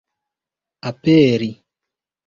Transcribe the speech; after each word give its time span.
aperi 0.89 1.51